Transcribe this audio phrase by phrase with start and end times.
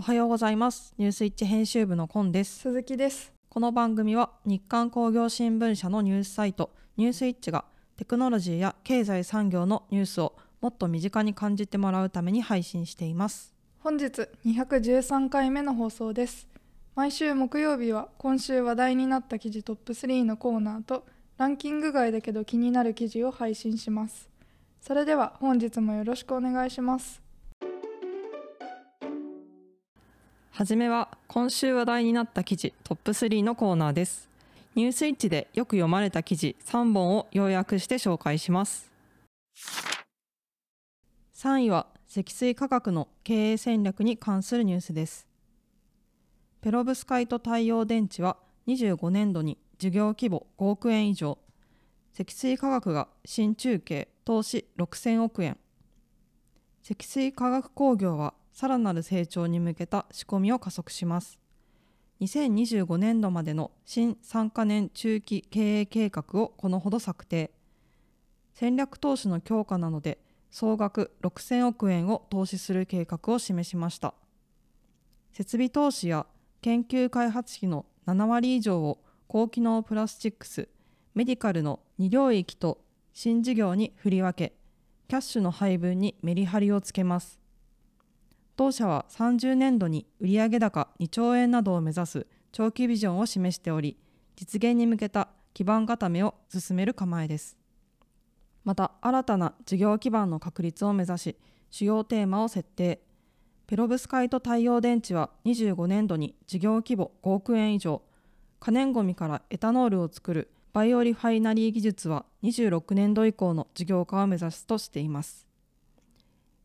[0.00, 0.94] おはようございます。
[0.96, 2.60] ニュースイッチ編集部のコンです。
[2.60, 3.34] 鈴木です。
[3.50, 7.66] この番組は日刊工業新聞社のニュースサイトニュースイッチが
[7.98, 13.52] テクノロジーや経済産業のニュースをもっと身近に感じてもらうために配信しています。
[13.80, 16.48] 本日213回目の放送です。
[16.94, 21.04] 毎週木曜日は今週話題になった記事トップ3のコーナーと
[21.36, 24.30] ランキング外だけど気になる記事を配信します。
[24.80, 27.20] それでは本日もよろしくお願いします
[30.52, 34.28] はじめは今週話題になった記事トップ3のコーナーです。
[34.74, 38.90] ニュースイッチでよく読まれた記事3本を要約して紹介します。
[41.34, 45.26] 3位は積水化学の経営戦略に関するニュースです。
[46.60, 51.38] ペロブスカイト太陽電池は25年度に事業規模5億円以上。
[52.12, 55.56] 積水化学が新中継投資6000億円。
[56.82, 61.38] 積水化学工業はさらなる成長に向けた仕込みを加速します。
[62.20, 67.50] 2025年度までの新3カ年中期経営計画をこのほど策定。
[68.52, 70.18] 戦略投資の強化なので
[70.50, 74.14] 総額6000億円を投資する計画を示しました。
[75.32, 76.26] 設備投資や
[76.60, 80.68] 研究開発費の7割以上を高機能プラスチックス
[81.14, 82.82] メディカルの2領域と
[83.14, 84.54] 新事業に振り分け
[85.08, 87.39] キャッシュの配分にメリハリをつけます。
[88.60, 93.96] 当社は30年度に売上高2兆円などを目指す長期ビジョンを示しており
[94.36, 97.56] 実現に向けた基盤固めを進める構えです。
[98.64, 101.36] また新たな事業基盤の確立を目指し
[101.70, 103.00] 主要テーマを設定。
[103.66, 108.02] ペロブスカイト太陽電池は25年度に事業規模5億円以上。
[108.58, 115.46] 可燃ごみからエタノールを作るバイオリファイナリー技術は26年度以降の事業化を目指すとしています。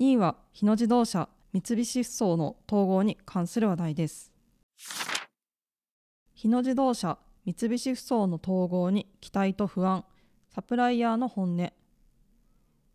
[0.00, 4.30] 2位は日野自動車三菱ふそうの統合に関する話題です。
[6.32, 10.04] 日野自動車三菱ふそうの統合に期待と不安。
[10.54, 11.72] サプライヤーの本音。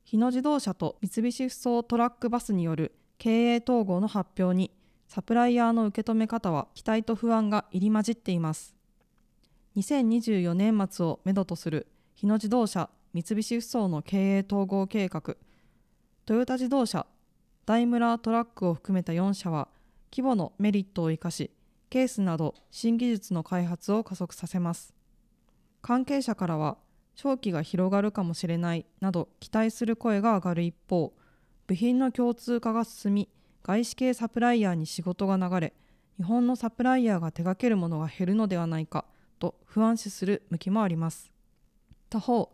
[0.06, 4.72] 日野自動車と三菱ふそうトラックバスによる経営統合の発表に
[5.10, 8.74] サプライヤーの受け止め方は期待と不安が入り混じっています。
[9.76, 15.36] 2024年末をめどとする日野自動車三菱ふそうの経営統合計画。
[16.26, 17.06] トヨタ自動車
[17.66, 19.70] ダイムラートラックを含めた4社は
[20.12, 21.50] 規模のメリットを生かし
[21.90, 24.94] ケースなど新技術の開発を加速させます。
[25.82, 26.78] 関係者からは
[27.16, 31.14] 商機が広がるかもしれないなど期待する声が上がる一方
[31.68, 33.30] 部品の共通化が進み
[33.64, 35.74] 外資系サプライヤーに仕事が流れ
[36.18, 39.06] 日本のサプライヤーが手掛けるものが減るのではないか
[39.40, 41.32] と不安視する向きもあります。
[42.10, 42.52] 他方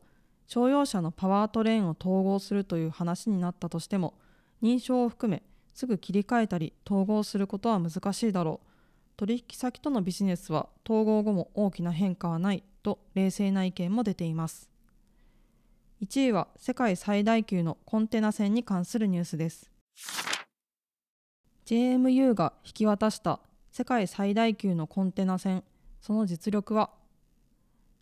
[0.47, 4.15] 商用車のパワートレーンを統合するという話になったとしても
[4.61, 5.43] 認証を含め
[5.73, 8.67] すぐ切り替えたり統合することは難しいだろう。
[9.17, 14.69] 取引先とのビジネスは統合後も大きな変化はないと冷静な意見も出ています。
[16.01, 19.69] 1位は世界最大級のコンテナ船に関するニュースです。
[21.65, 23.41] JMU が引き渡した
[23.71, 25.63] 世界最大級のコンテナ船
[25.99, 26.89] その実力は？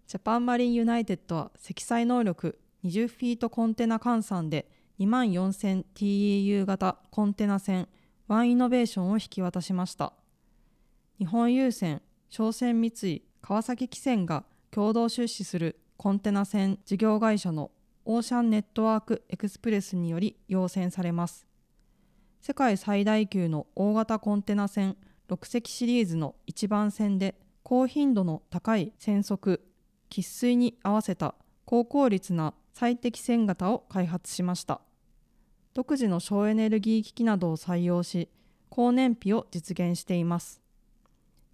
[0.07, 4.69] ジャパンマリンユナイテッドは積載能力20フィートコンテナ換算で
[4.99, 7.87] 2万 4000TEU 型コンテナ船
[8.27, 10.13] ワンイノベーションを引き渡しました。
[11.19, 17.71] 日本郵船商船三井川崎汽船が共同出資するコンテナ船事業会社の
[18.05, 21.45] オーシャンネットワークエクスプレスにより要船されます。
[22.41, 24.95] 世界最大級の大型コンテナ船
[25.29, 29.61] 6隻シリーズの一番船で高頻度の高い船速
[30.09, 34.86] 喫水に合わせた高効率な最適船型を開発しました。
[35.77, 38.29] 独自の省エネルギー機器などを採用し
[38.71, 40.59] 高燃費を実現しています。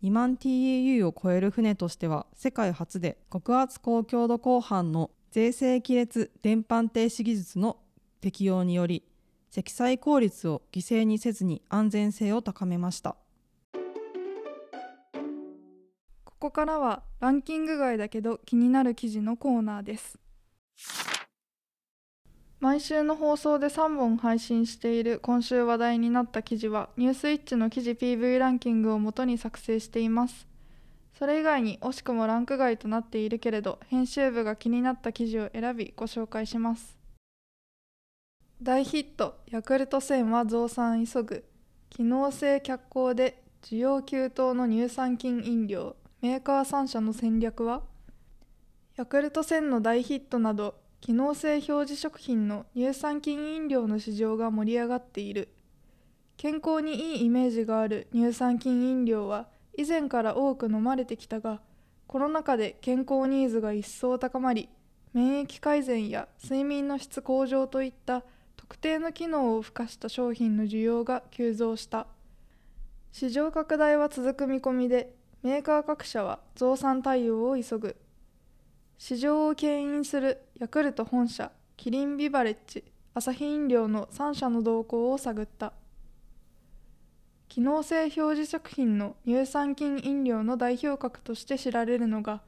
[0.02, 7.76] 2万 TEU を超える船としては世界初で極圧高強度鋼板の税制亀裂電板停止技術の
[8.22, 9.04] 適用により
[9.50, 13.18] 積載効率を犠牲にせずに安全性を高めました。
[16.24, 20.23] ここからはランキング外だけど気になる記事のコーナーです。
[22.64, 30.48] 毎週の放送で3本配信している今週話題になった記事はニュースイッチの記事 PV ランキングをもとに作成しています。
[31.20, 36.98] それ以外に惜しくもランク外となっているけれど編集部が気になった記事を選びご紹介します。
[38.62, 41.44] 大ヒットヤクルト1000は増産急ぐ。
[41.90, 45.98] 機能性脚光で需要急騰の乳酸菌飲料。
[46.22, 47.82] メーカー3社の戦略は？
[48.96, 55.50] ヤクルト1000の大ヒットなど機能性表示食品の乳酸菌飲料の市場が盛り上がっている。
[56.38, 61.60] 健康にいいイメージがある乳酸菌飲料は以前から多く飲まれてきたが
[62.08, 64.70] コロナ禍で健康ニーズが一層高まり
[65.12, 68.24] 免疫改善や睡眠の質向上といった
[68.56, 72.08] 特定の機能を付加した商品の需要が急増した。
[73.12, 77.98] 市場拡大は続く見込みでメーカー各社は増産対応を急ぐ。
[78.98, 85.74] 市場を牽引するヤクルト本社キリンビバレッジアサヒ飲料の3社の動向を探った。
[87.50, 92.42] 機能性表示食品の乳酸菌飲料の代表格として知られるのが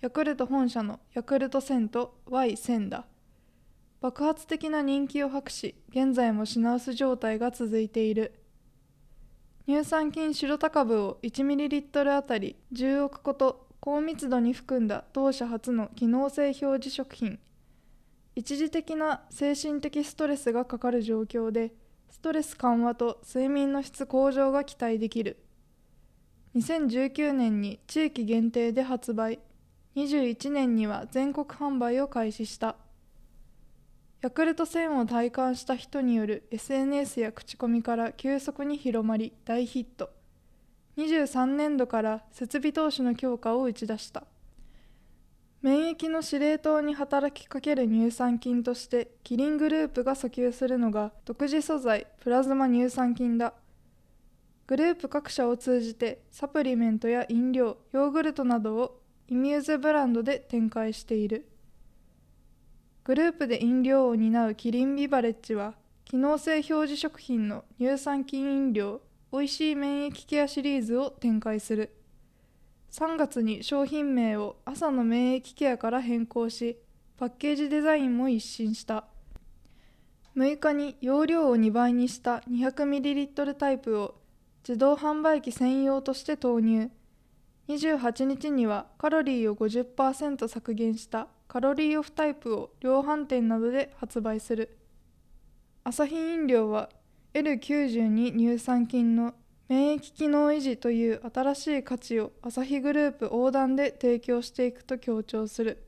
[0.00, 3.06] ヤクルト本社のヤクルト1000と Y1000 だ。
[4.00, 8.34] 爆発的な人気を博し現在も品薄状態が続いている。
[9.66, 17.40] 乳酸菌白タ株を 1ml あたり10億個と高密度に含んだ当社初の機能性表示食品。
[18.36, 21.72] 一時的な精神的ストレスがかかる状況で
[22.08, 25.42] ストレス緩和と睡眠の質向上が期待できる。
[26.54, 29.40] 2019年に地域限定で発売。
[29.96, 32.76] 21年には全国販売を開始した。
[34.20, 40.21] ヤクルト1000を体感した人による SNS や口コミから急速に広まり大ヒット。
[40.96, 44.24] 23年度から設備投資の強化を打ち出した。
[45.62, 53.54] 免疫の司令塔に働きかける乳酸菌としてキリングループが訴求するのが独自素材プラズマ乳酸菌だ。
[54.66, 61.48] グループ各社を通じてサプリメントや飲料ヨーグルトなどをイミューズブランドで展開している。
[63.04, 65.74] グループで飲料を担うキリンビバレッジは
[66.04, 69.00] 機能性表示食品の乳酸菌飲料
[69.34, 71.96] おいしい免疫ケアシリーズを展開する。
[72.90, 76.76] 3月に商品名を朝の免疫ケアから変更し
[77.16, 79.06] パッケージデザインも一新した。
[80.36, 84.16] 6日に容量を2倍にした 200ml タイプを
[84.68, 86.90] 自動販売機専用として投入。
[87.68, 94.76] 28日にはカロリーを50%削減したカロリーオフタイプを量販店などで発売する。
[95.84, 96.90] アサヒ飲料は
[97.34, 99.32] L92 乳酸菌の
[99.66, 105.82] 免疫機能維持という新しい価値をアサヒグループ横断で提供していくと強調する。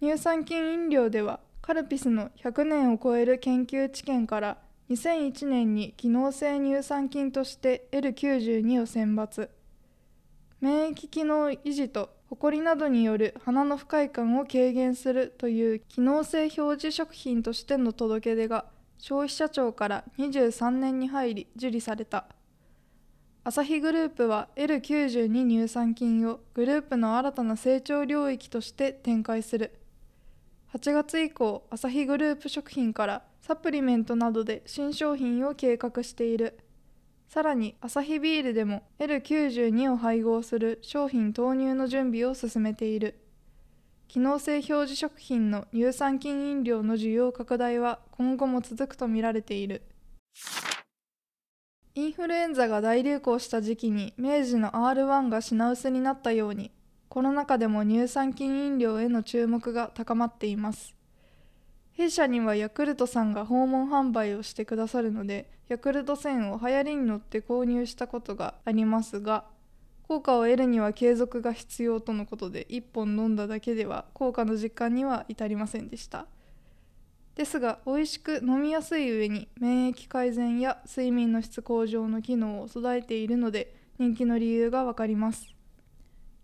[0.00, 4.58] 乳酸菌飲料ではカルピスの100年を超える研究知見から
[4.88, 9.48] 2001年に機能性乳酸菌として L92 を選抜。
[10.60, 18.66] 免疫機能維持とホコリなどによる鼻の不快感を軽減するという機能性表示食品としての届け出が
[18.98, 22.26] 消費者庁から23年に入り受理された。
[23.46, 29.78] アサヒグループは L92 乳酸菌をグループの新たな成長領域として展開する。
[30.72, 36.58] 8月以降アサヒグループ食品からサプリメントなどで新商品を計画している。
[37.28, 43.23] さらにアサヒビールでも L92 を配合する商品投入の準備を進めている。
[44.14, 49.82] 機能性表示食品の乳酸菌飲料の需要拡大は今後も続くとみられている。
[51.96, 56.70] インフルエンザが大流行した時期に明治の R1 が品薄になったように
[57.08, 60.94] コロナ禍でも乳酸菌飲料への注目が高まっています。
[61.90, 69.46] 弊社にはヤクルトさんが訪問販売をしてくださるのでヤクルト1000を流行りに乗って購入したことがありますが
[70.06, 76.26] 効果を得るには継続が必要とのことで1本飲んだだけでは効果の実感には至りませんでした。
[77.34, 85.54] ですが美味しく飲みやすい上に免疫改善や睡眠の質向上の機能を備えているので人気の理由がわかります。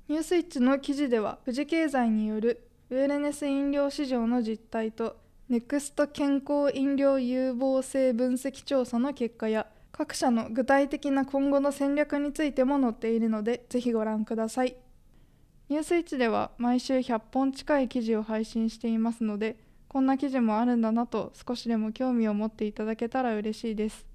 [0.08, 5.16] ニュースイッチの記事では富士経済によるウェルネス飲料市場の実態と
[5.48, 14.76] ネクスト健康飲料有望性分析調査の結果や各社の具体的な今後の戦略についても載っているのでぜひご覧ください。
[15.68, 19.56] ニュースイッチでは毎週100本近い記事を配信していますので
[19.86, 24.06] こんな記事もあるんだなと少しでも興味を持っていただけたら嬉しいです。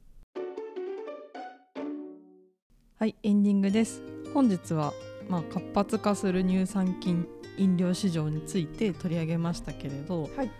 [2.97, 4.01] はいエンディングです。
[4.33, 4.93] 本日は
[5.29, 7.27] まあ活発化する乳酸菌
[7.57, 10.51] 飲料市場について取り上げましたけれど、はい。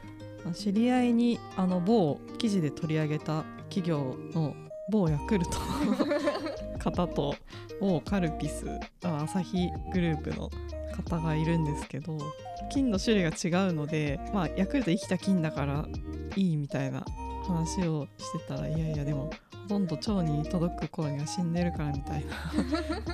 [0.54, 4.56] 知り合いにあの某記事で取り上げた企業の
[4.92, 7.36] 某ヤクルトの 方と
[7.80, 8.66] 某カルピス
[9.04, 10.50] アサヒグループの
[10.96, 12.18] 方がいるんですけど
[12.70, 15.86] 菌の種類が違うので、まあ、ヤクルト生きた菌だから
[16.36, 17.04] いいみたいな
[17.48, 19.30] 話をしてたらいやいやでも
[19.64, 22.26] ほとんど腸に届く頃には死んでるからみたい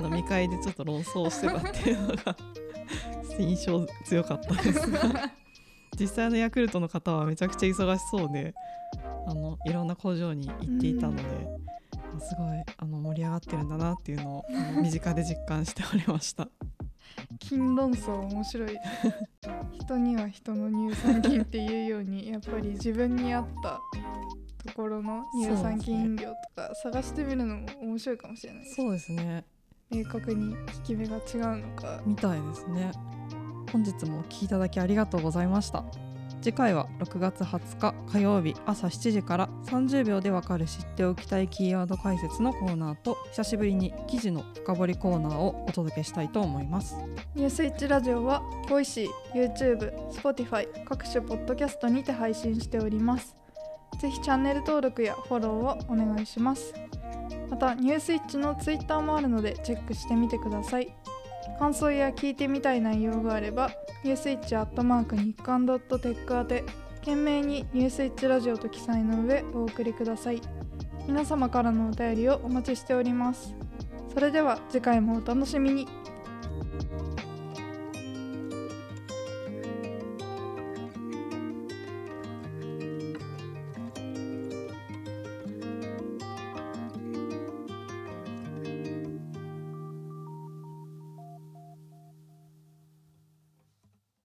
[0.02, 2.36] な飲み会でちょっと論争してたっていうのが
[3.40, 4.92] 印象強かったです。
[4.92, 5.32] が
[6.00, 8.54] 実際のヤクルトの方はめちゃくちゃ忙しそうで
[9.28, 11.24] あのいろんな工場に行っていたので
[12.20, 14.46] すごいあの盛り上がってるんだなっていうのを
[14.82, 16.48] 身近で実感しておりました。
[17.40, 18.78] 金論争面白い。
[19.74, 23.80] 人には人の乳酸菌っていうようにやっぱり自分に合った
[24.66, 29.46] ところの乳酸菌飲料とか探してみるのも面白いかもしれないそうですね。
[29.90, 32.02] 明確に効き目が違うのか。
[32.06, 32.92] みたいですね。
[33.72, 35.86] 本日もお聞きいただきありがとうございました
[36.42, 46.96] 次回は6月20日火曜日朝7時から30秒でわかる知っておきたいキーワード解説のコーナーと久しぶりに記事の深掘りコーナーをお届けしたいと思います。
[47.36, 53.38] ニュースイッチラジオはボイシー、YouTube、Spotify 各種ポッドキャストにて配信しております。
[54.00, 56.74] ぜひチャンネル登録やフォローをお願いします。
[57.52, 60.92] またニュースイッチの Twitter もあるのでチェックしてみてください。
[61.62, 63.70] 感想や聞いてみたい内容があれば
[64.04, 66.64] ニュースイッチアットマーク日刊ドットテック宛て
[67.02, 70.42] 懸命にニュースイッチラジオと記載の上お送りください。
[71.06, 73.54] 皆様からのお便りをお待ちしております。
[74.12, 75.88] それでは次回もお楽しみに。